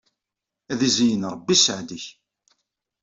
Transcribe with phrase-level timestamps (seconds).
[0.71, 2.05] Ad izeyyen Ṛebbi sseɛd-nnek.